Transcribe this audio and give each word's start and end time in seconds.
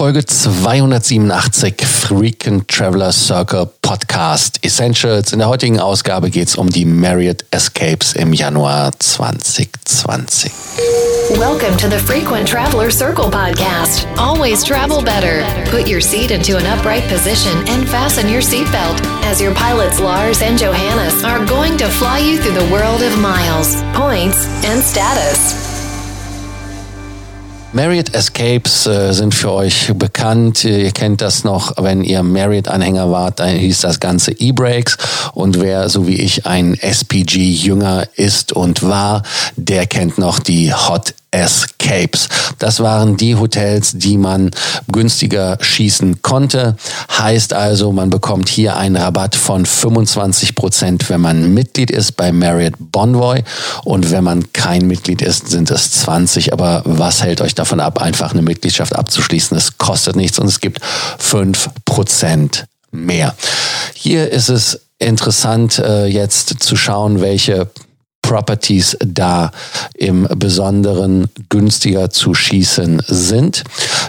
Folge 0.00 0.24
287 0.24 1.84
Frequent 1.84 2.66
Traveler 2.66 3.12
Circle 3.12 3.70
Podcast 3.82 4.58
Essentials. 4.64 5.30
In 5.30 5.40
der 5.40 5.48
heutigen 5.48 5.78
Ausgabe 5.78 6.30
geht 6.30 6.48
es 6.48 6.56
um 6.56 6.70
die 6.70 6.86
Marriott 6.86 7.44
Escapes 7.50 8.14
im 8.14 8.32
Januar 8.32 8.92
2020. 8.98 10.50
Welcome 11.36 11.76
to 11.76 11.86
the 11.90 11.98
Frequent 11.98 12.48
Traveler 12.48 12.90
Circle 12.90 13.26
Podcast. 13.26 14.06
Always 14.16 14.64
travel 14.64 15.02
better. 15.02 15.44
Put 15.70 15.86
your 15.86 16.00
seat 16.00 16.30
into 16.30 16.56
an 16.56 16.64
upright 16.64 17.06
position 17.10 17.52
and 17.68 17.86
fasten 17.86 18.26
your 18.30 18.40
seatbelt 18.40 18.98
as 19.26 19.38
your 19.38 19.52
pilots 19.52 20.00
Lars 20.00 20.40
and 20.40 20.58
Johannes 20.58 21.22
are 21.24 21.44
going 21.44 21.76
to 21.76 21.86
fly 21.90 22.20
you 22.20 22.38
through 22.38 22.54
the 22.54 22.72
world 22.72 23.02
of 23.02 23.18
miles, 23.18 23.76
points, 23.92 24.48
and 24.64 24.82
status. 24.82 25.69
Marriott 27.72 28.14
Escapes 28.14 28.86
äh, 28.86 29.12
sind 29.12 29.32
für 29.32 29.52
euch 29.52 29.92
bekannt. 29.94 30.64
Ihr 30.64 30.90
kennt 30.90 31.20
das 31.20 31.44
noch, 31.44 31.72
wenn 31.76 32.02
ihr 32.02 32.24
Marriott-Anhänger 32.24 33.12
wart, 33.12 33.38
dann 33.38 33.50
hieß 33.50 33.82
das 33.82 34.00
Ganze 34.00 34.32
E-Brakes. 34.32 34.98
Und 35.34 35.60
wer, 35.60 35.88
so 35.88 36.08
wie 36.08 36.16
ich, 36.16 36.46
ein 36.46 36.74
SPG-Jünger 36.74 38.08
ist 38.16 38.52
und 38.52 38.82
war, 38.82 39.22
der 39.54 39.86
kennt 39.86 40.18
noch 40.18 40.40
die 40.40 40.74
Hot 40.74 41.14
Escapes. 41.30 42.28
Das 42.58 42.80
waren 42.80 43.16
die 43.16 43.36
Hotels, 43.36 43.92
die 43.94 44.18
man 44.18 44.50
günstiger 44.90 45.58
schießen 45.60 46.22
konnte. 46.22 46.76
Heißt 47.16 47.52
also, 47.52 47.92
man 47.92 48.10
bekommt 48.10 48.48
hier 48.48 48.76
einen 48.76 48.96
Rabatt 48.96 49.36
von 49.36 49.64
25 49.64 50.54
Prozent, 50.54 51.08
wenn 51.08 51.20
man 51.20 51.54
Mitglied 51.54 51.90
ist 51.90 52.16
bei 52.16 52.32
Marriott 52.32 52.74
Bonvoy. 52.78 53.42
Und 53.84 54.10
wenn 54.10 54.24
man 54.24 54.52
kein 54.52 54.86
Mitglied 54.86 55.22
ist, 55.22 55.48
sind 55.48 55.70
es 55.70 55.92
20. 55.92 56.52
Aber 56.52 56.82
was 56.84 57.22
hält 57.22 57.40
euch 57.40 57.54
davon 57.54 57.80
ab, 57.80 58.00
einfach 58.00 58.32
eine 58.32 58.42
Mitgliedschaft 58.42 58.96
abzuschließen? 58.96 59.56
Es 59.56 59.78
kostet 59.78 60.16
nichts 60.16 60.38
und 60.38 60.48
es 60.48 60.60
gibt 60.60 60.80
5 61.18 61.70
Prozent 61.84 62.64
mehr. 62.90 63.34
Hier 63.94 64.30
ist 64.30 64.48
es 64.48 64.80
interessant, 64.98 65.78
äh, 65.78 66.06
jetzt 66.06 66.62
zu 66.62 66.76
schauen, 66.76 67.20
welche 67.20 67.68
Properties 68.30 68.96
da 69.04 69.50
im 69.94 70.28
Besonderen 70.36 71.28
günstiger 71.48 72.10
zu 72.10 72.32
schießen 72.32 73.02
sind. 73.08 73.64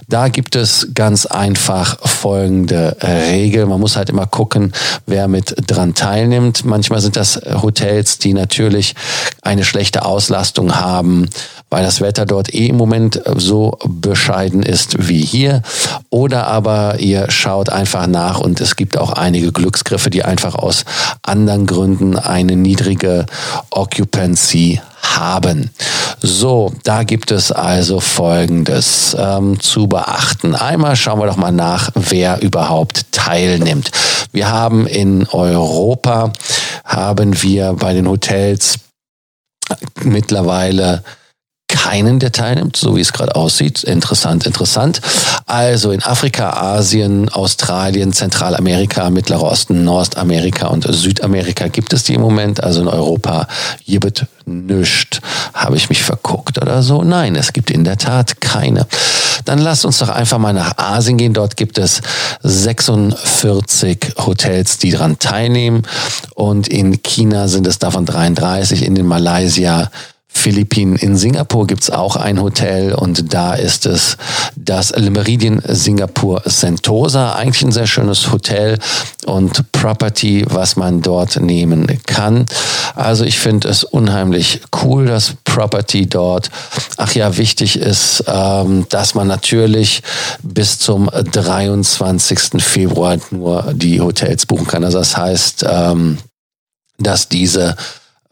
Da 0.09 0.27
gibt 0.27 0.55
es 0.55 0.89
ganz 0.93 1.25
einfach 1.25 1.97
folgende 2.07 2.97
Regel. 3.01 3.65
Man 3.65 3.79
muss 3.79 3.95
halt 3.95 4.11
immer 4.11 4.27
gucken, 4.27 4.73
wer 5.07 5.27
mit 5.27 5.55
dran 5.65 5.95
teilnimmt. 5.95 6.65
Manchmal 6.65 7.01
sind 7.01 7.15
das 7.15 7.41
Hotels, 7.63 8.19
die 8.19 8.35
natürlich 8.35 8.93
eine 9.41 9.63
schlechte 9.63 10.05
Auslastung 10.05 10.75
haben, 10.75 11.27
weil 11.71 11.83
das 11.83 12.01
Wetter 12.01 12.25
dort 12.25 12.53
eh 12.53 12.67
im 12.67 12.75
Moment 12.75 13.21
so 13.37 13.79
bescheiden 13.87 14.61
ist 14.61 15.07
wie 15.07 15.21
hier. 15.21 15.63
Oder 16.09 16.47
aber 16.47 16.99
ihr 16.99 17.31
schaut 17.31 17.69
einfach 17.69 18.05
nach 18.07 18.39
und 18.39 18.59
es 18.59 18.75
gibt 18.75 18.97
auch 18.97 19.13
einige 19.13 19.51
Glücksgriffe, 19.53 20.09
die 20.09 20.23
einfach 20.23 20.53
aus 20.53 20.83
anderen 21.23 21.65
Gründen 21.65 22.19
eine 22.19 22.57
niedrige 22.57 23.25
Occupancy 23.71 24.81
haben. 25.01 25.71
So, 26.21 26.73
da 26.83 27.03
gibt 27.03 27.31
es 27.31 27.51
also 27.53 28.01
Folgendes 28.01 29.15
ähm, 29.17 29.59
zu 29.59 29.87
beachten. 29.87 30.55
Einmal 30.55 30.97
schauen 30.97 31.19
wir 31.19 31.25
doch 31.25 31.37
mal 31.37 31.53
nach, 31.53 31.89
wer 31.95 32.41
überhaupt 32.41 33.11
teilnimmt. 33.13 33.91
Wir 34.33 34.49
haben 34.49 34.87
in 34.87 35.25
Europa, 35.31 36.33
haben 36.83 37.41
wir 37.41 37.73
bei 37.73 37.93
den 37.93 38.09
Hotels 38.09 38.75
mittlerweile 40.03 41.03
keinen, 41.81 42.19
der 42.19 42.31
teilnimmt, 42.31 42.77
so 42.77 42.95
wie 42.95 43.01
es 43.01 43.11
gerade 43.11 43.35
aussieht. 43.35 43.83
Interessant, 43.83 44.45
interessant. 44.45 45.01
Also 45.47 45.91
in 45.91 46.03
Afrika, 46.03 46.51
Asien, 46.51 47.27
Australien, 47.29 48.13
Zentralamerika, 48.13 49.09
Mittlerer 49.09 49.43
Osten, 49.43 49.83
Nordamerika 49.83 50.67
und 50.67 50.85
Südamerika 50.87 51.69
gibt 51.69 51.93
es 51.93 52.03
die 52.03 52.13
im 52.13 52.21
Moment. 52.21 52.63
Also 52.63 52.81
in 52.81 52.87
Europa 52.87 53.47
gibt 53.85 54.27
nichts. 54.45 55.21
Habe 55.53 55.75
ich 55.75 55.89
mich 55.89 56.03
verguckt 56.03 56.61
oder 56.61 56.83
so? 56.83 57.03
Nein, 57.03 57.35
es 57.35 57.51
gibt 57.51 57.71
in 57.71 57.83
der 57.83 57.97
Tat 57.97 58.39
keine. 58.41 58.85
Dann 59.45 59.57
lasst 59.57 59.83
uns 59.83 59.97
doch 59.97 60.09
einfach 60.09 60.37
mal 60.37 60.53
nach 60.53 60.77
Asien 60.77 61.17
gehen. 61.17 61.33
Dort 61.33 61.57
gibt 61.57 61.79
es 61.79 62.01
46 62.43 64.13
Hotels, 64.19 64.77
die 64.77 64.91
daran 64.91 65.17
teilnehmen. 65.17 65.81
Und 66.35 66.67
in 66.67 67.01
China 67.01 67.47
sind 67.47 67.65
es 67.65 67.79
davon 67.79 68.05
33, 68.05 68.85
in 68.85 68.93
den 68.93 69.07
Malaysia 69.07 69.89
Philippinen. 70.41 70.95
In 70.95 71.17
Singapur 71.17 71.67
gibt's 71.67 71.91
auch 71.91 72.15
ein 72.15 72.41
Hotel 72.41 72.95
und 72.95 73.31
da 73.31 73.53
ist 73.53 73.85
es 73.85 74.17
das 74.55 74.89
Le 74.89 75.11
Meridien 75.11 75.61
Singapur 75.67 76.41
Sentosa. 76.45 77.35
Eigentlich 77.35 77.61
ein 77.61 77.71
sehr 77.71 77.85
schönes 77.85 78.31
Hotel 78.31 78.79
und 79.27 79.71
Property, 79.71 80.43
was 80.49 80.77
man 80.77 81.03
dort 81.03 81.39
nehmen 81.39 81.85
kann. 82.07 82.47
Also 82.95 83.23
ich 83.23 83.37
finde 83.37 83.67
es 83.67 83.83
unheimlich 83.83 84.61
cool, 84.83 85.05
das 85.05 85.35
Property 85.43 86.07
dort. 86.07 86.49
Ach 86.97 87.13
ja, 87.13 87.37
wichtig 87.37 87.77
ist, 87.77 88.23
ähm, 88.25 88.87
dass 88.89 89.13
man 89.13 89.27
natürlich 89.27 90.01
bis 90.41 90.79
zum 90.79 91.07
23. 91.13 92.59
Februar 92.63 93.17
nur 93.29 93.73
die 93.75 94.01
Hotels 94.01 94.47
buchen 94.47 94.65
kann. 94.65 94.83
Also 94.83 94.97
das 94.97 95.15
heißt, 95.15 95.65
ähm, 95.69 96.17
dass 96.97 97.29
diese 97.29 97.75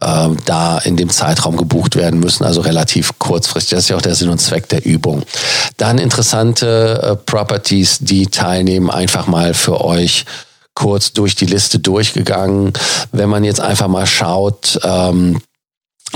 äh, 0.02 0.30
da 0.46 0.78
in 0.80 0.98
dem 0.98 1.10
Zeitraum 1.10 1.58
gebucht 1.58 1.96
werden 1.96 2.20
müssen, 2.20 2.46
also 2.46 2.62
relativ 2.62 3.18
kurzfristig. 3.20 3.76
Das 3.76 3.84
ist 3.86 3.90
ja 3.90 3.98
auch 3.98 4.02
der 4.02 4.16
Sinn 4.16 4.30
und 4.30 4.40
Zweck 4.40 4.70
der 4.70 4.86
Übung. 4.86 5.24
Dann 5.78 5.98
interessante 5.98 7.02
äh, 7.04 7.16
Properties, 7.16 8.00
die 8.00 8.28
teilnehmen, 8.28 8.90
einfach 8.90 9.28
mal 9.28 9.54
für 9.54 9.84
euch 9.84 10.26
kurz 10.74 11.12
durch 11.12 11.36
die 11.36 11.46
Liste 11.46 11.80
durchgegangen. 11.80 12.74
Wenn 13.12 13.30
man 13.30 13.44
jetzt 13.44 13.60
einfach 13.60 13.88
mal 13.88 14.06
schaut, 14.06 14.80
ähm, 14.84 15.42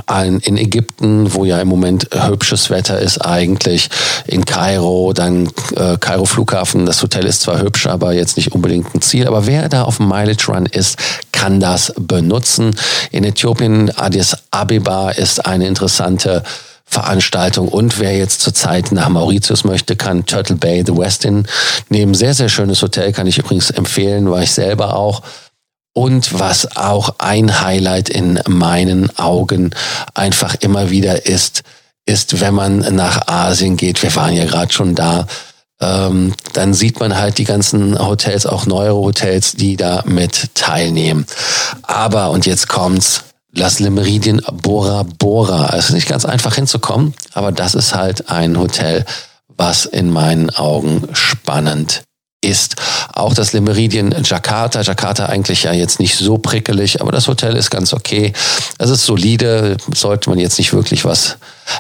ein, 0.06 0.40
in 0.40 0.58
Ägypten, 0.58 1.34
wo 1.34 1.46
ja 1.46 1.60
im 1.60 1.68
Moment 1.68 2.08
hübsches 2.14 2.70
Wetter 2.70 3.00
ist 3.00 3.20
eigentlich, 3.20 3.90
in 4.28 4.46
Kairo, 4.46 5.14
dann 5.14 5.50
äh, 5.76 5.98
Kairo 6.00 6.26
Flughafen, 6.26 6.86
das 6.86 7.02
Hotel 7.02 7.26
ist 7.26 7.42
zwar 7.42 7.62
hübsch, 7.62 7.88
aber 7.88 8.14
jetzt 8.14 8.38
nicht 8.38 8.52
unbedingt 8.52 8.94
ein 8.94 9.02
Ziel, 9.02 9.28
aber 9.28 9.48
wer 9.48 9.70
da 9.70 9.84
auf 9.84 9.98
dem 9.98 10.08
Mileage 10.08 10.48
Run 10.48 10.66
ist, 10.66 10.98
kann 11.32 11.60
das 11.60 11.94
benutzen. 11.98 12.76
In 13.12 13.24
Äthiopien, 13.24 13.92
Addis 13.98 14.36
Abeba 14.52 15.12
ist 15.12 15.46
eine 15.46 15.68
interessante 15.68 16.44
Veranstaltung. 16.86 17.68
Und 17.68 18.00
wer 18.00 18.16
jetzt 18.16 18.42
zurzeit 18.42 18.92
nach 18.92 19.10
Mauritius 19.10 19.64
möchte, 19.64 19.96
kann 19.96 20.26
Turtle 20.26 20.56
Bay 20.56 20.84
The 20.86 20.96
Westin 20.96 21.48
nehmen. 21.90 22.14
Sehr, 22.14 22.34
sehr 22.34 22.50
schönes 22.50 22.82
Hotel, 22.82 23.12
kann 23.12 23.28
ich 23.28 23.40
übrigens 23.40 23.72
empfehlen, 23.72 24.30
war 24.30 24.44
ich 24.44 24.52
selber 24.52 24.96
auch. 24.96 25.22
Und 25.94 26.40
was 26.40 26.76
auch 26.76 27.16
ein 27.20 27.62
Highlight 27.62 28.10
in 28.10 28.40
meinen 28.48 29.16
Augen 29.18 29.72
einfach 30.16 30.56
immer 30.60 30.90
wieder 30.90 31.28
ist, 31.28 31.62
ist, 32.06 32.42
wenn 32.42 32.56
man 32.56 32.80
nach 32.96 33.28
Asien 33.28 33.78
geht, 33.78 34.02
wir 34.02 34.14
waren 34.16 34.34
ja 34.34 34.46
gerade 34.46 34.74
schon 34.74 34.96
da, 34.96 35.28
ähm, 35.80 36.34
dann 36.54 36.74
sieht 36.74 37.00
man 37.00 37.16
halt 37.18 37.38
die 37.38 37.44
ganzen 37.44 37.98
Hotels, 37.98 38.46
auch 38.46 38.66
neuere 38.66 38.96
Hotels, 38.96 39.54
die 39.54 39.78
da 39.78 40.04
mit 40.06 40.56
teilnehmen. 40.56 41.26
Aber, 41.84 42.32
und 42.32 42.46
jetzt 42.46 42.68
kommt's, 42.68 43.24
Las 43.56 43.80
Lemeridien 43.80 44.42
Bora 44.52 45.04
Bora. 45.04 45.76
Es 45.78 45.90
ist 45.90 45.94
nicht 45.94 46.10
ganz 46.10 46.26
einfach 46.26 46.56
hinzukommen, 46.56 47.14
aber 47.34 47.52
das 47.52 47.76
ist 47.76 47.94
halt 47.94 48.32
ein 48.32 48.58
Hotel, 48.58 49.06
was 49.48 49.86
in 49.86 50.10
meinen 50.10 50.50
Augen 50.50 51.08
spannend 51.14 52.02
ist. 52.44 52.76
Auch 53.14 53.34
das 53.34 53.54
Lemeridien 53.54 54.16
Jakarta. 54.24 54.82
Jakarta 54.82 55.28
eigentlich 55.28 55.64
ja 55.64 55.74
jetzt 55.74 56.00
nicht 56.00 56.18
so 56.18 56.38
prickelig, 56.38 57.02
aber 57.02 57.12
das 57.12 57.28
Hotel 57.28 57.56
ist 57.56 57.70
ganz 57.70 57.94
okay. 57.94 58.34
Es 58.78 58.90
ist 58.90 59.06
solide, 59.06 59.78
sollte 59.94 60.30
man 60.30 60.40
jetzt 60.40 60.58
nicht 60.58 60.74
wirklich 60.74 61.06
was 61.06 61.38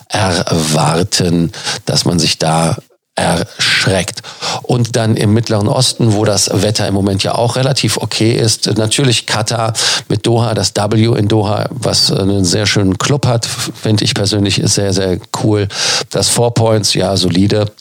erwarten, 0.09 1.51
dass 1.85 2.06
man 2.06 2.19
sich 2.19 2.40
da 2.40 2.78
erschreckt. 3.16 4.21
Und 4.63 4.95
dann 4.95 5.15
im 5.15 5.33
Mittleren 5.33 5.68
Osten, 5.68 6.13
wo 6.13 6.25
das 6.25 6.50
Wetter 6.62 6.88
im 6.88 6.94
Moment 6.94 7.24
ja 7.24 7.36
auch 7.36 7.56
relativ 7.56 7.98
okay 7.98 8.31
ist, 8.33 8.75
natürlich 8.77 9.27
Katar 9.27 9.74
mit 10.10 10.25
Doha, 10.25 10.54
das 10.54 10.74
W 10.75 11.18
in 11.18 11.27
Doha, 11.27 11.65
was 11.69 12.12
einen 12.12 12.44
sehr 12.44 12.65
schönen 12.65 12.98
Club 12.98 13.27
hat, 13.27 13.45
finde 13.45 14.04
ich 14.04 14.15
persönlich 14.15 14.60
ist 14.60 14.75
sehr, 14.75 14.94
sehr 14.94 15.19
cool. 15.44 15.68
Das 16.10 16.30
Four 16.30 16.54
Points, 16.54 16.94
ja, 16.95 17.15
solide. 17.15 17.71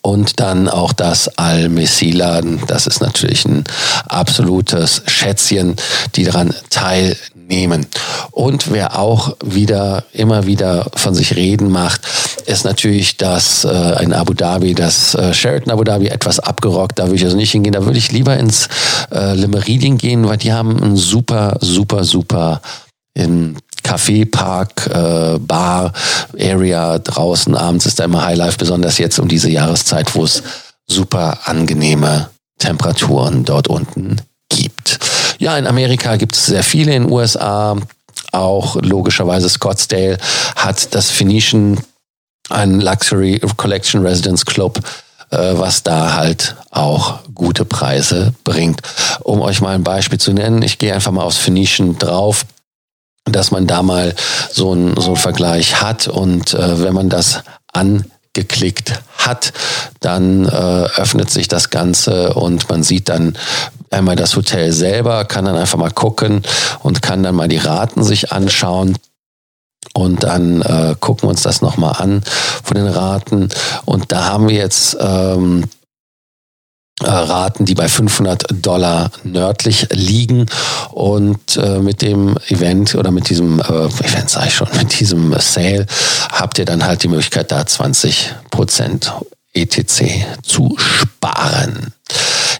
Und 0.00 0.40
dann 0.40 0.68
auch 0.68 0.92
das 0.92 1.28
Al-Messila, 1.38 2.40
das 2.66 2.86
ist 2.86 3.00
natürlich 3.00 3.44
ein 3.44 3.64
absolutes 4.08 5.02
Schätzchen, 5.06 5.76
die 6.16 6.24
daran 6.24 6.54
teilnehmen. 6.70 7.86
Und 8.30 8.72
wer 8.72 8.98
auch 8.98 9.36
wieder, 9.44 10.04
immer 10.12 10.46
wieder 10.46 10.86
von 10.94 11.14
sich 11.14 11.36
reden 11.36 11.70
macht, 11.70 12.00
ist 12.46 12.64
natürlich 12.64 13.16
das 13.16 13.64
äh, 13.64 14.02
in 14.02 14.12
Abu 14.12 14.34
Dhabi, 14.34 14.74
das 14.74 15.14
äh, 15.14 15.32
Sheraton 15.34 15.72
Abu 15.72 15.84
Dhabi 15.84 16.08
etwas 16.08 16.40
abgerockt. 16.40 16.98
Da 16.98 17.04
würde 17.04 17.16
ich 17.16 17.24
also 17.24 17.36
nicht 17.36 17.52
hingehen. 17.52 17.74
Da 17.74 17.84
würde 17.84 17.98
ich 17.98 18.10
lieber 18.10 18.36
ins 18.36 18.68
äh, 19.12 19.34
Le 19.34 19.48
Meridien 19.48 19.98
gehen, 19.98 20.26
weil 20.26 20.38
die 20.38 20.52
haben 20.52 20.82
ein 20.82 20.96
super, 20.96 21.58
super, 21.60 22.04
super 22.04 22.60
in 23.14 23.56
Café, 23.92 24.24
Park, 24.24 24.86
äh, 24.86 25.38
Bar, 25.38 25.92
Area 26.38 26.98
draußen. 26.98 27.54
Abends 27.54 27.84
ist 27.84 28.00
da 28.00 28.04
immer 28.04 28.24
Highlife, 28.24 28.56
besonders 28.56 28.96
jetzt 28.96 29.18
um 29.18 29.28
diese 29.28 29.50
Jahreszeit, 29.50 30.14
wo 30.14 30.24
es 30.24 30.42
super 30.86 31.40
angenehme 31.44 32.30
Temperaturen 32.58 33.44
dort 33.44 33.68
unten 33.68 34.16
gibt. 34.48 34.98
Ja, 35.38 35.58
in 35.58 35.66
Amerika 35.66 36.16
gibt 36.16 36.36
es 36.36 36.46
sehr 36.46 36.62
viele, 36.62 36.94
in 36.94 37.02
den 37.02 37.12
USA 37.12 37.76
auch 38.32 38.76
logischerweise 38.76 39.50
Scottsdale 39.50 40.16
hat 40.56 40.94
das 40.94 41.10
Phoenician, 41.10 41.78
ein 42.48 42.80
Luxury 42.80 43.40
Collection 43.58 44.00
Residence 44.06 44.46
Club, 44.46 44.80
äh, 45.30 45.36
was 45.36 45.82
da 45.82 46.14
halt 46.14 46.56
auch 46.70 47.20
gute 47.34 47.66
Preise 47.66 48.32
bringt. 48.44 48.80
Um 49.20 49.42
euch 49.42 49.60
mal 49.60 49.74
ein 49.74 49.84
Beispiel 49.84 50.18
zu 50.18 50.32
nennen, 50.32 50.62
ich 50.62 50.78
gehe 50.78 50.94
einfach 50.94 51.12
mal 51.12 51.24
aufs 51.24 51.36
Phoenician 51.36 51.98
drauf 51.98 52.46
dass 53.24 53.50
man 53.50 53.66
da 53.66 53.82
mal 53.82 54.14
so 54.50 54.74
ein 54.74 54.96
so 54.96 55.10
ein 55.10 55.16
Vergleich 55.16 55.80
hat 55.80 56.08
und 56.08 56.54
äh, 56.54 56.82
wenn 56.82 56.94
man 56.94 57.08
das 57.08 57.42
angeklickt 57.72 59.00
hat, 59.18 59.52
dann 60.00 60.46
äh, 60.46 60.48
öffnet 60.50 61.30
sich 61.30 61.48
das 61.48 61.70
Ganze 61.70 62.34
und 62.34 62.68
man 62.68 62.82
sieht 62.82 63.08
dann 63.08 63.36
einmal 63.90 64.16
das 64.16 64.34
Hotel 64.36 64.72
selber, 64.72 65.24
kann 65.24 65.44
dann 65.44 65.56
einfach 65.56 65.78
mal 65.78 65.90
gucken 65.90 66.42
und 66.80 67.02
kann 67.02 67.22
dann 67.22 67.34
mal 67.34 67.48
die 67.48 67.58
Raten 67.58 68.02
sich 68.02 68.32
anschauen. 68.32 68.96
Und 69.94 70.22
dann 70.22 70.62
äh, 70.62 70.94
gucken 70.98 71.24
wir 71.24 71.30
uns 71.30 71.42
das 71.42 71.60
nochmal 71.60 71.96
an 71.98 72.22
von 72.62 72.76
den 72.76 72.86
Raten. 72.86 73.48
Und 73.84 74.10
da 74.10 74.24
haben 74.24 74.48
wir 74.48 74.56
jetzt 74.56 74.96
ähm, 74.98 75.64
äh, 75.64 75.81
Raten, 77.04 77.64
die 77.64 77.74
bei 77.74 77.88
500 77.88 78.44
Dollar 78.50 79.10
nördlich 79.24 79.88
liegen. 79.90 80.46
Und 80.90 81.56
äh, 81.56 81.78
mit 81.78 82.02
dem 82.02 82.36
Event 82.48 82.94
oder 82.94 83.10
mit 83.10 83.28
diesem 83.28 83.60
äh, 83.60 83.86
Event, 84.04 84.30
sage 84.30 84.48
ich 84.48 84.54
schon, 84.54 84.68
mit 84.76 84.98
diesem 85.00 85.34
Sale 85.38 85.86
habt 86.30 86.58
ihr 86.58 86.64
dann 86.64 86.84
halt 86.84 87.02
die 87.02 87.08
Möglichkeit, 87.08 87.50
da 87.52 87.64
20 87.64 88.34
Prozent 88.50 89.12
ETC 89.54 90.24
zu 90.42 90.76
sparen. 90.78 91.92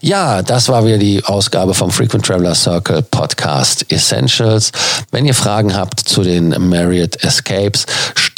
Ja, 0.01 0.41
das 0.41 0.67
war 0.67 0.85
wieder 0.85 0.97
die 0.97 1.23
Ausgabe 1.23 1.73
vom 1.73 1.89
Frequent 1.89 2.25
Traveler 2.25 2.55
Circle 2.55 3.03
Podcast 3.03 3.89
Essentials. 3.89 4.71
Wenn 5.11 5.25
ihr 5.25 5.33
Fragen 5.33 5.75
habt 5.75 6.01
zu 6.01 6.23
den 6.23 6.49
Marriott 6.69 7.23
Escapes, 7.23 7.85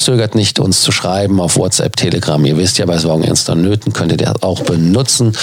zögert 0.05 0.35
nicht, 0.35 0.59
uns 0.59 0.81
zu 0.81 0.91
schreiben 0.91 1.41
auf 1.41 1.57
WhatsApp, 1.57 1.95
Telegram. 1.95 2.43
Ihr 2.45 2.57
wisst 2.57 2.77
ja, 2.77 2.85
bei 2.85 2.97
Sorgen, 2.99 3.23
Ernster 3.23 3.55
Nöten 3.55 3.91
könnt 3.91 4.11
ihr 4.11 4.17
das 4.17 4.43
auch 4.43 4.61
benutzen. 4.61 5.35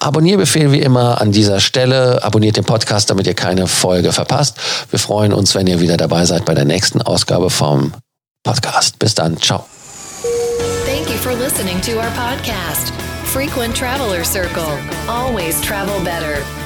Abonnierbefehl 0.00 0.72
wie 0.72 0.80
immer 0.80 1.20
an 1.20 1.32
dieser 1.32 1.60
Stelle. 1.60 2.24
Abonniert 2.24 2.56
den 2.56 2.64
Podcast, 2.64 3.10
damit 3.10 3.26
ihr 3.26 3.34
keine 3.34 3.66
Folge 3.66 4.12
verpasst. 4.12 4.56
Wir 4.90 4.98
freuen 4.98 5.34
uns, 5.34 5.54
wenn 5.54 5.66
ihr 5.66 5.80
wieder 5.80 5.98
dabei 5.98 6.24
seid 6.24 6.46
bei 6.46 6.54
der 6.54 6.64
nächsten 6.64 7.02
Ausgabe 7.02 7.50
vom 7.50 7.92
Podcast. 8.42 8.98
Bis 8.98 9.14
dann. 9.14 9.36
Ciao. 9.36 9.66
Thank 10.86 11.10
you 11.10 11.18
for 11.18 11.34
listening 11.34 11.80
to 11.82 11.92
our 11.98 12.10
podcast. 12.16 12.92
Frequent 13.24 13.76
Traveler 13.76 14.24
Circle. 14.24 14.78
Always 15.08 15.60
travel 15.60 16.00
better. 16.02 16.65